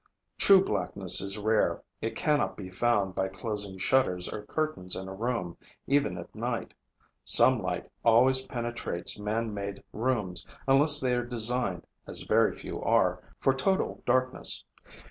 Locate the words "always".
8.03-8.43